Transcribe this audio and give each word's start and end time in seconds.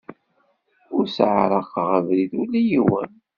Ur 0.95 1.05
sseɛraqeɣ 1.07 1.89
abrid 1.97 2.31
ula 2.41 2.57
i 2.61 2.67
yiwen. 2.69 3.11